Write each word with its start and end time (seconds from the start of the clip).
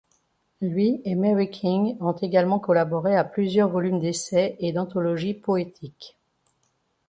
Lui 0.61 0.99
et 1.05 1.13
Mary 1.13 1.51
King 1.51 1.95
ont 1.99 2.11
également 2.23 2.57
collaboré 2.57 3.15
à 3.15 3.23
plusieurs 3.23 3.69
volumes 3.69 3.99
d'essais 3.99 4.55
et 4.57 4.71
d'anthologies 4.73 5.35
poétiques. 5.35 6.17